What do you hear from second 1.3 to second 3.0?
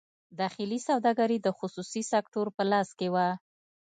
د خصوصي سکتور په لاس